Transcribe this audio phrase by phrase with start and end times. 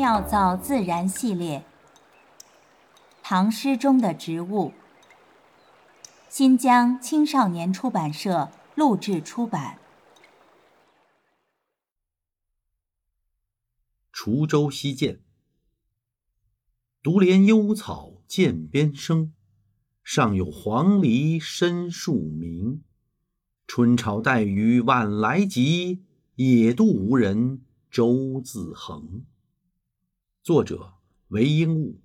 [0.00, 1.62] 妙造自然系列，
[3.22, 4.72] 唐诗中的植物。
[6.30, 9.78] 新疆青少年出版社录制出版。
[14.10, 15.20] 滁州西涧，
[17.02, 19.34] 独怜幽草涧边生，
[20.02, 22.82] 上有黄鹂深树鸣。
[23.66, 26.02] 春潮带雨晚来急，
[26.36, 29.26] 野渡无人舟自横。
[30.42, 30.94] 作者：
[31.28, 32.00] 韦应物，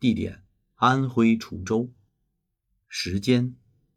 [0.00, 0.42] 地点：
[0.74, 1.92] 安徽滁州，
[2.88, 3.54] 时间：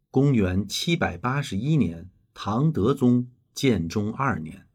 [0.08, 4.68] 公元七百八十一年，唐德宗建中二年。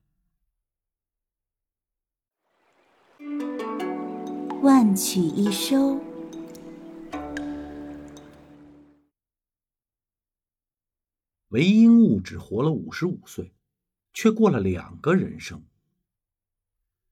[4.62, 6.02] 万曲一收。
[11.48, 13.54] 韦应物只活了五十五岁，
[14.12, 15.64] 却过了两个人生。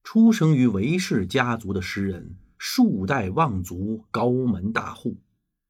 [0.06, 5.18] 出生于韦氏家族的诗人，数代望族，高门大户，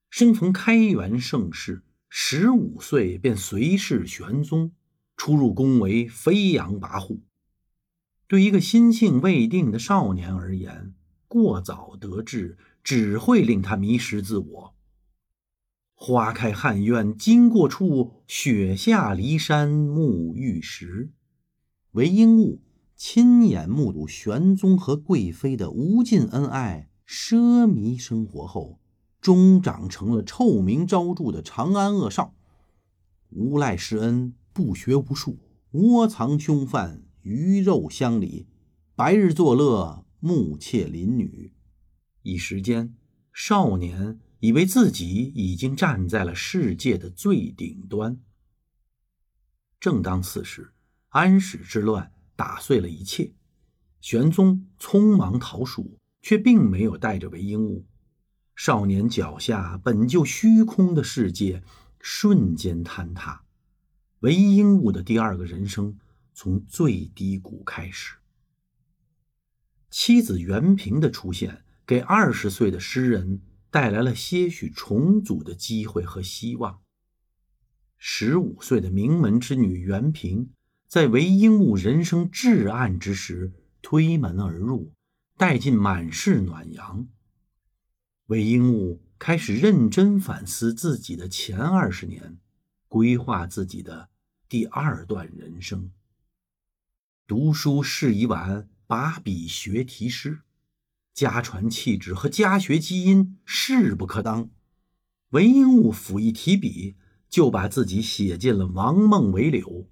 [0.10, 4.74] 生逢开元盛世，十五岁便随侍玄宗，
[5.16, 7.22] 出入宫闱，飞扬跋扈。
[8.28, 10.94] 对一个心性未定的少年而言，
[11.30, 14.76] 过早得志只会令他迷失自我。
[15.94, 21.10] 花开汉苑经过处，雪下骊山沐浴时。
[21.92, 22.62] 韦应物
[22.96, 28.80] 亲眼目睹玄宗和贵妃的无尽恩爱、奢靡生活后，
[29.20, 32.34] 终长成了臭名昭著的长安恶少。
[33.30, 35.40] 无赖施恩，不学无术，
[35.72, 38.48] 窝藏凶犯，鱼肉乡里，
[38.96, 41.54] 白日作乐，慕妾邻女。
[42.22, 42.96] 一时间，
[43.34, 44.20] 少年。
[44.42, 48.20] 以为自己已经站在了世界的最顶端。
[49.80, 50.74] 正当此时，
[51.10, 53.34] 安史之乱打碎了一切，
[54.02, 57.86] 玄宗匆忙逃蜀，却并没有带着韦应物。
[58.56, 61.64] 少年脚下本就虚空的世界
[62.00, 63.44] 瞬间坍塌，
[64.20, 65.98] 韦应物的第二个人生
[66.34, 68.16] 从最低谷开始。
[69.90, 73.42] 妻子袁平的出现，给二十岁的诗人。
[73.72, 76.80] 带来了些许重组的机会和希望。
[77.98, 80.52] 十五岁的名门之女袁平，
[80.96, 83.52] 在韦应物人生至暗之时
[83.82, 84.94] 推门而入，
[85.36, 87.10] 带进满室暖阳。
[88.28, 92.38] 韦应物开始认真反思自己的前二十年，
[92.88, 94.08] 规划自己的
[94.48, 95.92] 第二段人生。
[97.28, 100.44] 读书是一晚，把笔学题诗。
[101.14, 104.50] 家传气质和家学基因势不可当，
[105.32, 106.96] 韦应物甫一提笔，
[107.28, 109.90] 就把自己写进了王孟韦柳，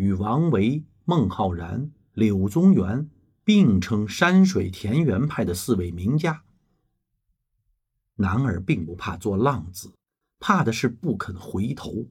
[0.00, 3.10] 与王维、孟浩然、柳宗元
[3.44, 6.42] 并称山水田园派的四位名家。
[8.14, 9.92] 男儿并不怕做浪子，
[10.38, 12.06] 怕的是不肯回头。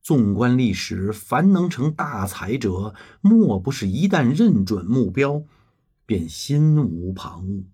[0.00, 5.42] 纵观历史，凡能成大才者，莫不是一旦认准目标，
[6.06, 7.64] 便心无旁骛。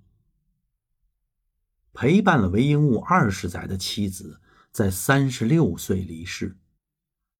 [1.93, 4.41] 陪伴了韦应物二十载的妻子，
[4.73, 6.57] 在三十六岁离世。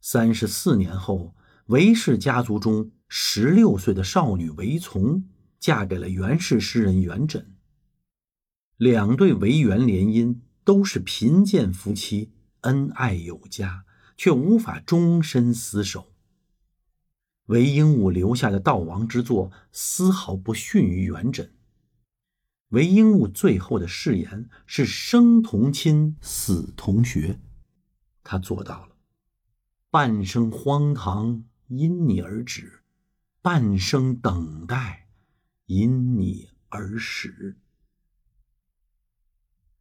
[0.01, 1.35] 三十四年后，
[1.67, 5.25] 韦氏家族中十六岁的少女韦从
[5.61, 7.45] 嫁给了元氏诗人元稹。
[8.77, 13.85] 两对韦元联姻都是贫贱夫妻，恩爱有加，
[14.17, 16.13] 却无法终身厮守。
[17.47, 21.51] 韦应物留下的悼亡之作，丝毫不逊于元稹。
[22.69, 27.39] 韦应物最后的誓言是“生同亲，死同学”，
[28.25, 28.97] 他做到了。
[29.91, 32.83] 半生荒唐因你而止，
[33.41, 35.09] 半生等待
[35.67, 37.57] 因你而始。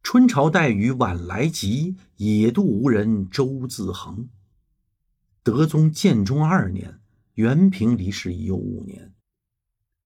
[0.02, 4.28] 春潮带雨晚来急，野渡无人舟自横。
[5.42, 7.00] 德宗建中二年，
[7.34, 9.14] 元平离世已有五年，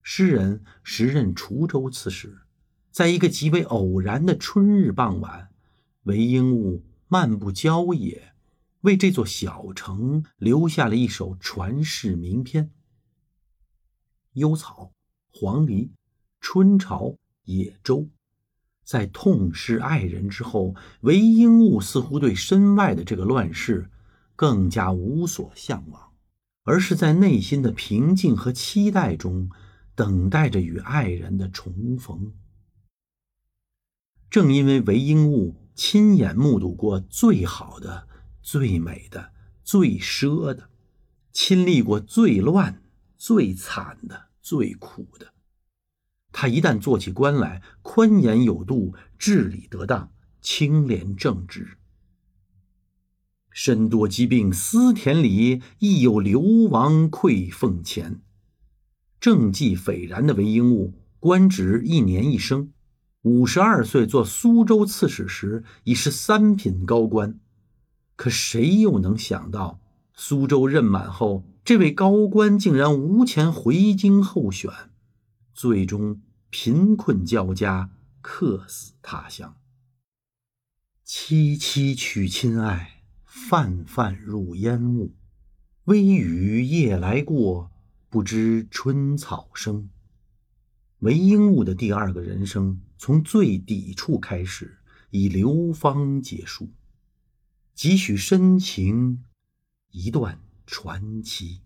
[0.03, 2.43] 诗人时任滁州刺史。
[2.91, 5.51] 在一个极为偶然的春日傍晚，
[6.05, 8.35] 韦应物漫步郊野，
[8.87, 12.71] 为这座小城留下了一首传世名篇。
[14.35, 14.93] 幽草、
[15.33, 15.91] 黄鹂、
[16.41, 17.17] 春潮、
[17.47, 18.09] 野舟，
[18.85, 23.91] 在痛失爱人之后，韦应物似乎对身外的这个乱世
[24.37, 26.13] 更加无所向往，
[26.63, 29.51] 而是在内心的平静和期待中，
[29.97, 32.33] 等待着与爱人的重逢。
[34.31, 38.07] 正因为韦应物亲眼目睹过最好的、
[38.47, 39.33] 最美的、
[39.65, 40.71] 最奢的，
[41.33, 42.81] 亲历过最乱、
[43.17, 45.33] 最惨的、最苦的，
[46.31, 51.77] 他一旦做起官来，宽严有度，治理得当，清廉正直。
[53.51, 56.41] 身多疾病思田里，亦有流
[56.71, 58.23] 亡愧奉前。
[59.19, 62.73] 政绩斐然的韦应物，官职一年一升，
[63.23, 67.41] 五十二岁做苏州刺史时，已是三品高官。
[68.17, 69.79] 可谁又能想到，
[70.15, 74.71] 苏州任满后，这位高官竟然无钱回京候选，
[75.55, 76.21] 最终
[76.51, 77.91] 贫困交加，
[78.21, 79.55] 客死他乡。
[81.07, 82.95] 萋萋娶亲爱。
[83.39, 85.13] 泛泛入烟雾，
[85.85, 87.71] 微雨夜来过，
[88.09, 89.91] 不知春草生。
[91.01, 94.79] 韦应物的第二个人生，从最底处开始，
[95.11, 96.71] 以流芳结束。
[97.77, 99.23] 几许深情，
[99.91, 101.61] 一段传奇。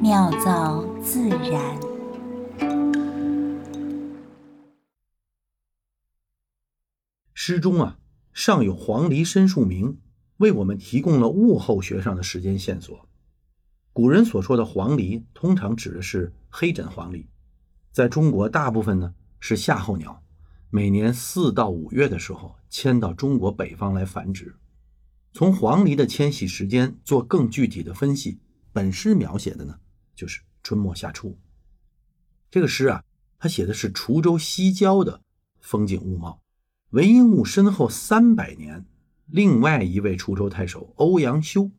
[0.00, 1.78] 妙造自然。
[7.34, 7.98] 诗中啊，
[8.32, 10.00] 上有黄鹂深树鸣，
[10.38, 13.06] 为我们提供了物候学上的时间线索。
[13.92, 17.26] 古人所说的黄鹂，通常指的是黑枕黄鹂，
[17.92, 20.23] 在中国大部分呢是夏候鸟，
[20.76, 24.56] 每年四到五月的时候迁到中国北方来繁殖。
[25.32, 28.40] 从黄鹂的迁徙时间做更具体的分析，
[28.72, 29.78] 本诗描写的呢
[30.16, 31.38] 就是春末夏初。
[32.50, 33.04] 这个诗啊，
[33.38, 35.22] 它写的是滁州西郊的
[35.60, 36.40] 风景物貌。
[36.90, 38.84] 韦应物身后三百年，
[39.26, 41.70] 另外一位滁州太守欧阳修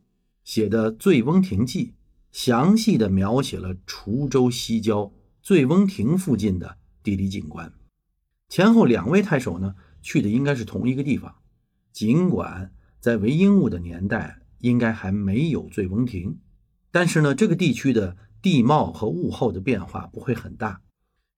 [0.46, 1.88] 写的《醉翁亭记》，
[2.32, 5.12] 详细的描写了滁州西郊
[5.42, 7.74] 醉翁亭附近的地理景观。
[8.50, 11.36] 前后两位太守呢，去的应该是同一个地方，
[11.92, 16.40] 尽管在韦应物的年代应该还没有醉翁亭，
[16.92, 20.82] 但是呢，这个地区的地貌和物候的变化不会很大，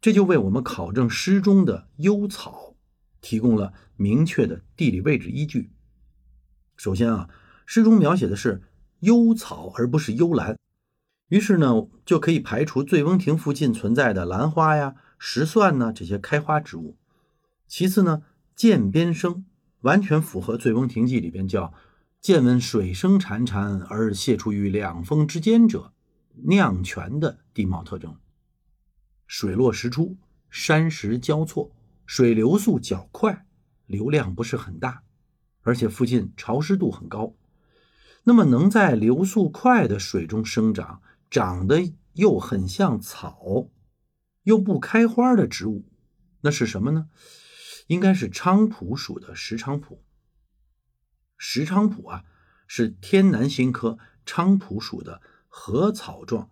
[0.01, 2.75] 这就为我们考证诗中的幽草。
[3.19, 5.71] 提供了明确的地理位置依据。
[6.77, 7.27] 首先啊，
[7.65, 8.61] 诗中描写的是
[8.99, 10.55] 幽草而不是幽兰，
[11.29, 16.97] 于是呢就可以排除醉翁亭附近存在的兰花呀、石蒜呢这些开花植物。
[17.67, 18.23] 其次呢，
[18.55, 19.45] 涧边生
[19.81, 21.73] 完全符合《醉翁亭记》里边叫
[22.21, 25.93] “见闻水声潺潺而泻出于两峰之间者”
[26.47, 28.15] 酿泉的地貌特征，
[29.25, 30.17] 水落石出，
[30.49, 31.71] 山石交错。
[32.05, 33.45] 水流速较快，
[33.85, 35.03] 流量不是很大，
[35.63, 37.33] 而且附近潮湿度很高。
[38.23, 43.67] 那么能在流速快的水中生长，长得又很像草，
[44.47, 45.83] 又不开花的植物，
[46.39, 47.09] 那是什么呢？
[47.87, 50.05] 应该是菖蒲属的石菖蒲。
[51.37, 52.23] 石菖蒲啊，
[52.65, 56.49] 是天南星科菖蒲属的禾草状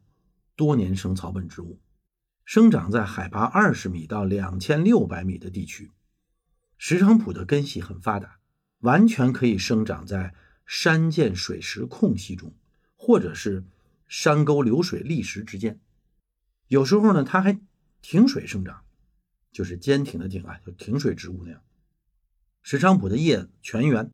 [0.57, 1.80] 多年生草本植物。
[2.44, 5.94] 生长在海拔二十米到两千六百米的地区，
[6.77, 8.39] 石菖蒲的根系很发达，
[8.80, 12.53] 完全可以生长在山涧水石空隙中，
[12.98, 13.63] 或者是
[14.09, 15.80] 山沟流水砾石之间。
[16.68, 17.57] 有时候呢，它还
[18.07, 18.85] 挺水生长，
[19.51, 21.59] 就是坚挺的挺啊，就挺水植物那样。
[22.61, 24.11] 石菖蒲的叶全圆，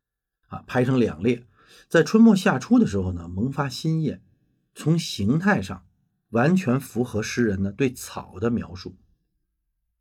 [0.48, 1.46] 啊，排成两列，
[1.90, 4.22] 在春末夏初的时候呢，萌发新叶。
[4.74, 5.84] 从形态上。
[6.30, 8.96] 完全符合诗人呢对草的描述。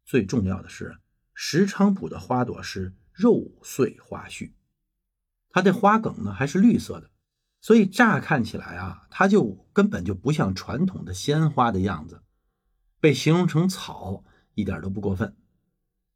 [0.06, 0.98] 最重要的是，
[1.34, 4.56] 石菖蒲的花朵是肉穗花序，
[5.50, 7.12] 它的花梗呢还是绿色的，
[7.60, 12.24] 所以乍看起来啊，它就根本就不像传统的鲜花的样子。
[13.02, 15.36] 被形容成草一点都不过分。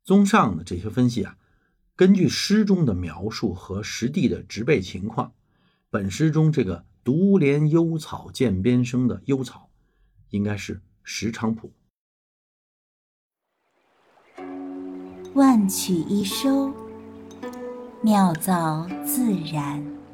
[0.03, 1.37] 综上的这些分析啊，
[1.97, 5.33] 根据诗中的描述和实地的植被情况，
[5.89, 9.69] 本诗中这个“独怜幽草涧边生”的幽草。
[10.29, 11.71] 应该是石菖蒲。
[15.33, 16.73] 万曲一收，
[18.01, 20.04] 妙造自然。